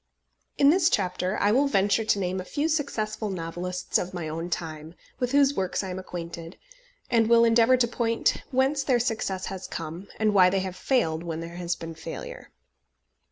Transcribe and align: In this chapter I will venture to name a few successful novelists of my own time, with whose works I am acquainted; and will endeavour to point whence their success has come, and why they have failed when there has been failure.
In 0.57 0.71
this 0.71 0.89
chapter 0.89 1.37
I 1.39 1.51
will 1.51 1.67
venture 1.67 2.03
to 2.03 2.17
name 2.17 2.41
a 2.41 2.43
few 2.43 2.67
successful 2.69 3.29
novelists 3.29 3.99
of 3.99 4.15
my 4.15 4.27
own 4.27 4.49
time, 4.49 4.95
with 5.19 5.31
whose 5.31 5.53
works 5.53 5.83
I 5.83 5.91
am 5.91 5.99
acquainted; 5.99 6.57
and 7.11 7.29
will 7.29 7.45
endeavour 7.45 7.77
to 7.77 7.87
point 7.87 8.41
whence 8.49 8.81
their 8.81 8.99
success 8.99 9.45
has 9.53 9.67
come, 9.67 10.07
and 10.17 10.33
why 10.33 10.49
they 10.49 10.61
have 10.61 10.75
failed 10.75 11.21
when 11.21 11.39
there 11.39 11.57
has 11.57 11.75
been 11.75 11.93
failure. 11.93 12.49